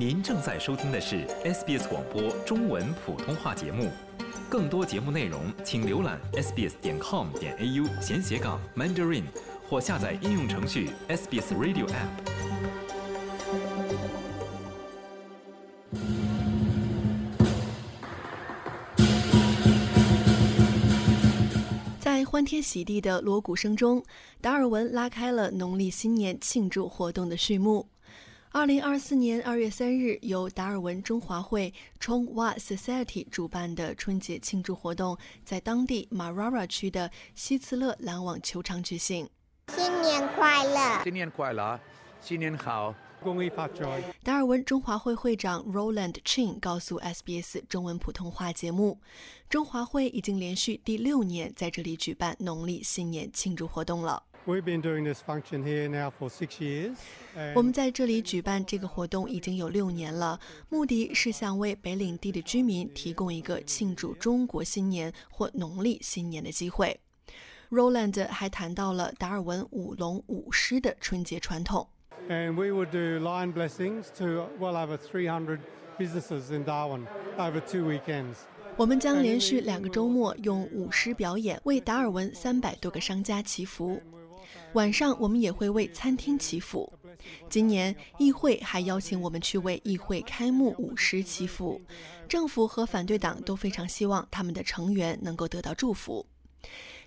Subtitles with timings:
[0.00, 3.90] 您正在收听的是 SBS 广播中文普通话节目。
[4.48, 9.24] 更多节目内容，请浏览 sbs 点 com 点 au 闲斜杠 mandarin，
[9.68, 12.08] 或下载应用程序 SBS Radio App。
[21.98, 24.02] 在欢天喜地的锣鼓声中，
[24.40, 27.86] 达尔文拉开了农历新年庆祝活动的序幕。
[28.52, 39.30] 二零二四年二月三日，由达尔文中华会 （Chongwa Society） 主办的春节庆祝活动，在当地马拉拉区的希茨勒篮网球场举行。
[39.68, 41.04] 新年快乐！
[41.04, 41.80] 新年快乐！
[42.20, 42.92] 新年好！
[43.22, 44.02] 恭喜发财！
[44.24, 48.98] 达尔文中华会会长 Roland Chin 告诉 SBS 中文普通话节目，
[49.48, 54.24] 中华会已经连续第六年在这里举办农历新年庆祝活动了。
[54.46, 56.96] We've been doing this function here now for six years.
[57.54, 66.98] 我们在这里举办这个活动已经有六年了，目的是想为北领地的居民提供一个庆祝中国新年或农历新年的机会。
[67.70, 71.86] Roland 还谈到了达尔文舞龙舞狮的春节传统。
[72.28, 75.60] And we would do lion blessings to well over 300
[75.98, 78.36] businesses in Darwin over two weekends.
[78.76, 84.00] 我们将连续两个周末用舞狮表演为达尔文三百多个商家祈福。
[84.74, 86.92] 晚上我们也会为餐厅祈福。
[87.48, 91.80] 今年议会还邀请我们去为议会开幕舞狮祈福。
[92.28, 96.26] 政府和反对党都非常希望他们的成员能够得到祝福。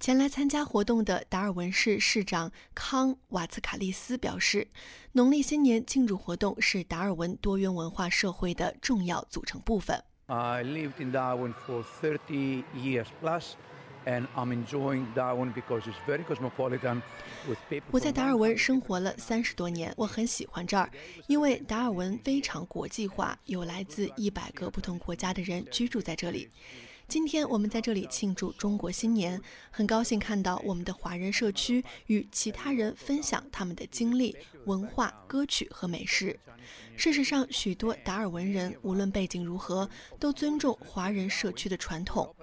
[0.00, 4.68] 前来参加活动的达尔文市市长康瓦茨卡利斯表示，
[5.12, 10.00] 农历新年庆祝活动是达尔文多元文化社会的重要组成部分。
[10.26, 13.54] I lived in Darwin for 30 years plus,
[14.08, 17.02] and I'm enjoying Darwin because it's very cosmopolitan.
[17.46, 20.90] With people 我在达尔文生活了三十多年，我很喜欢这儿，
[21.26, 26.48] 因为达尔文非常国际化，有来自一百个不同国家的人居住在这里。
[27.06, 36.38] 今天我们在这里庆祝中国新年，很高兴看到我们的华人社区与其他人分享他们的经历、文化、歌曲和美食。
[36.96, 42.34] 事实上，许多达尔文人无论背景如何，都尊重华人社区的传统。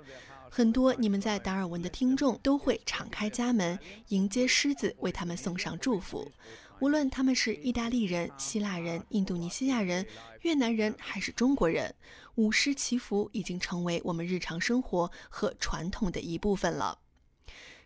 [0.57, 3.77] 很多你们在达尔文的听众都会敞开家门
[4.07, 6.31] 迎接狮子，为他们送上祝福。
[6.79, 10.07] 无论他们是意大利人、希腊人、印度尼西亚人、
[10.43, 11.93] 越南人还是中国人，
[12.35, 16.99] 舞狮祈福已经成为我们日常生活和传统的一部分了。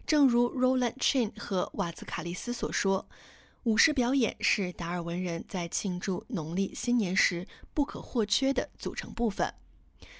[0.06, 3.09] 正如 Roland Chin 和瓦兹卡利斯所说，
[3.63, 9.51] 舞狮表演是达尔文人在庆祝农历新年时不可或缺的组成部分。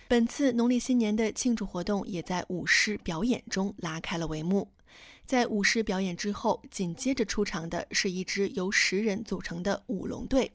[0.08, 4.68] 本次农历新年的庆祝活动也在舞狮表演中拉开了帷幕。
[5.26, 10.52] 在舞狮表演之后，紧接着出场的是一支由十人组成的舞龙队。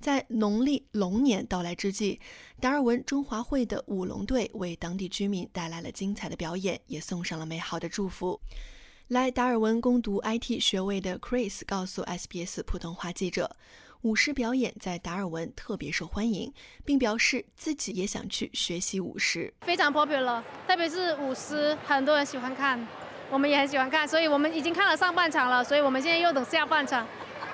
[0.00, 2.18] 在农历龙年到来之际，
[2.58, 8.40] 达尔文中华会的舞龙队为当地居民带来了精彩的表演，也送上了美好的祝福。
[9.08, 13.56] 来达尔文攻读 IT 学位的 Chris 告诉 SBS 普通话记者，
[14.02, 16.50] 舞狮表演在达尔文特别受欢迎，
[16.86, 19.52] 并表示自己也想去学习舞狮。
[19.60, 22.86] 非常 popular，特别是舞狮，很多人喜欢看，
[23.30, 27.06] 我们也很喜欢看，所以我们已经看了上半场了，所以我们现在又等下半场。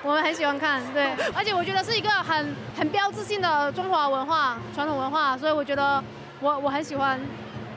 [0.03, 6.01] 我们很喜欢看，对， 而且我觉得是一个很很标志性的中华文化、传统文化，所以我觉得
[6.39, 7.19] 我我很喜欢，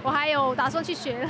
[0.02, 1.28] 我还有打算去学。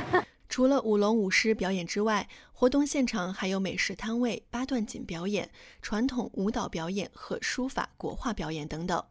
[0.50, 5.48] 除了舞龙舞狮表演之外，活动现场还有美食摊位、八段锦表演、
[5.80, 9.02] 传统舞蹈表演和书法国画表演等等。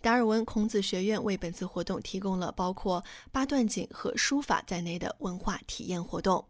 [0.00, 6.46] 达尔文孔子学院为本次活动提供了包括八段锦和书法在内的文化体验活动。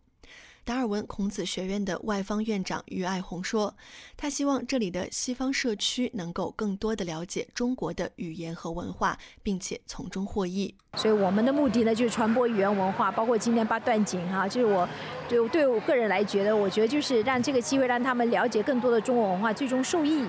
[0.64, 3.74] 达尔文孔子学院的外方院长于爱红说
[4.16, 10.72] ：“他希望这里的西方社区能够更多的了解中国的语言和文化，并且从中获益。
[10.94, 14.88] 所以我们的目的呢，就是传播语言文化，包括今天八段锦哈、就是我
[15.28, 20.24] 对对我个人来觉得，我觉得就是让这个机会让他们了解更多的中国文化，最终受益。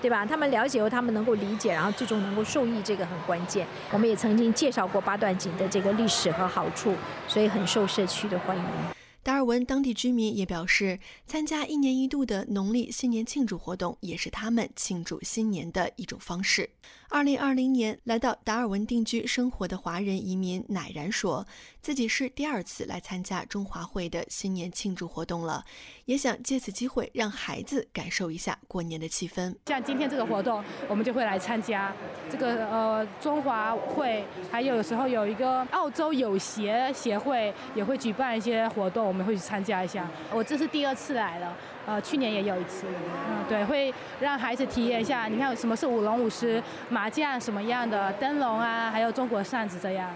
[0.00, 0.24] 对吧？
[0.24, 3.66] 他们了解后，他们能够理解，然后最终能够受益，这个很关键。
[3.90, 6.94] 我们也曾经介绍过八段锦的这个历史和好处，
[7.26, 8.97] 所以很受社区的欢迎。
[9.22, 16.70] 达尔文当地居民也表示，参加一年一度的农历新年庆祝活动也是他们庆祝新年的一种方式。
[17.10, 21.46] 二零二零年来到达尔文定居生活的华人移民乃然说，
[21.80, 25.64] 自己是第二次来参加中华会的新年庆祝活动了，
[26.04, 29.54] 也想借此机会让孩子感受一下过年的气氛。
[29.66, 31.94] 像今天这个活动，我们就会来参加
[32.30, 40.08] 这个呃中华会，还有时候有一个澳洲友协协会也会举办一些活动，们会去参加一下。
[40.32, 41.56] 我这是第二次来了。
[41.84, 42.84] 呃，去年也有一次，
[43.30, 50.14] 嗯，对，会让孩子体验一下，你看什么是舞龙舞狮、麻将什么样的灯笼啊，还有中国扇子这样。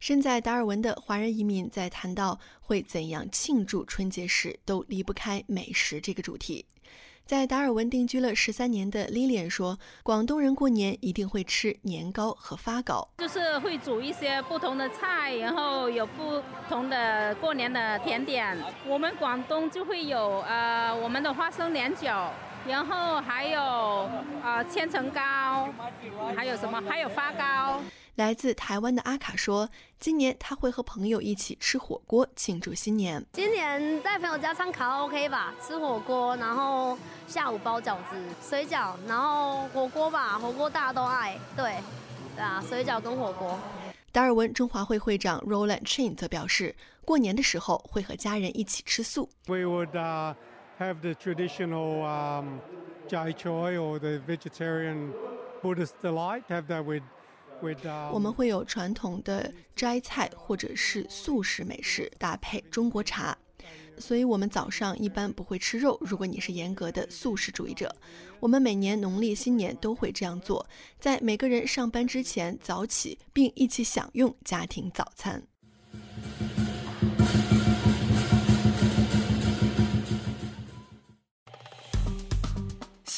[0.00, 6.64] 身在达尔文的华人移民在谈到会怎样庆祝春节时，都离不开美食这个主题。
[7.32, 18.54] 在达尔文定居了十三年的 Lilian 说：“广东人过年一定会吃年糕和发糕，就是会煮一些不同的菜，然后有不同的过年的甜点。
[18.86, 22.28] 我们广东就会有呃我们的花生年饺，
[22.66, 23.60] 然后还有
[24.42, 25.68] 呃千层糕，
[26.36, 26.82] 还有什么？
[26.88, 27.80] 还有发糕。”
[28.16, 33.24] 来自台湾的阿卡说：“今年他会和朋友一起吃火锅庆祝新年。
[33.32, 38.16] 今年在朋友家唱卡拉 OK 吧，吃火锅，然后下午包饺子、
[38.46, 41.38] 水饺，然后火锅吧，火锅大家都爱。
[41.56, 41.76] 对，
[42.36, 43.58] 对啊，水饺跟火锅。”
[44.12, 46.76] 达尔文中华会会长 Roland Chin 则表示，
[47.06, 49.30] 过年的时候会和家人一起吃素。
[49.46, 49.98] We would
[50.82, 52.60] have the traditional um,
[53.08, 55.12] Jai Choi or the vegetarian
[55.62, 56.42] Buddhist delight.
[56.48, 57.02] Have that with
[58.10, 63.38] 我们会有传统的斋菜或者是素食美食搭配中国茶，
[63.96, 65.96] 所以我们早上一般不会吃肉。
[66.00, 67.94] 如果你是严格的素食主义者，
[68.40, 70.66] 我们每年农历新年都会这样做，
[70.98, 75.44] 在每个人上班之前早起，并一起享用家庭早餐。